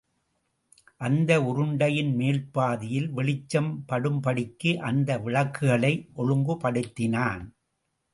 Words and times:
அந்த 0.97 1.31
உருண்டையின் 1.41 2.09
மேல்பாதியில் 2.15 3.09
வெளிச்சம் 3.09 3.69
படும்படிக்கு 3.89 4.71
அந்த 4.89 5.19
விளக்குகளை 5.19 5.93
ஒழுங்குபடுத்தினான். 6.15 7.45